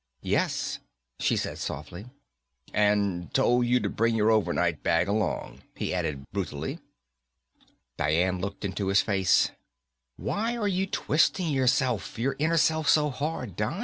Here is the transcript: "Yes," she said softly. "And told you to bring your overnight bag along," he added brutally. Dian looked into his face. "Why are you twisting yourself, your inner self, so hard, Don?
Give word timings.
"Yes," 0.23 0.79
she 1.19 1.37
said 1.37 1.59
softly. 1.59 2.07
"And 2.73 3.31
told 3.35 3.67
you 3.67 3.79
to 3.81 3.87
bring 3.87 4.15
your 4.15 4.31
overnight 4.31 4.81
bag 4.81 5.07
along," 5.07 5.61
he 5.75 5.93
added 5.93 6.25
brutally. 6.31 6.79
Dian 7.99 8.41
looked 8.41 8.65
into 8.65 8.87
his 8.87 9.03
face. 9.03 9.51
"Why 10.15 10.57
are 10.57 10.67
you 10.67 10.87
twisting 10.87 11.49
yourself, 11.49 12.17
your 12.17 12.35
inner 12.39 12.57
self, 12.57 12.89
so 12.89 13.11
hard, 13.11 13.55
Don? 13.55 13.79